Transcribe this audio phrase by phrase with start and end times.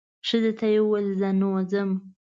[0.27, 1.89] ښځې ته یې وویل زه نو ځم.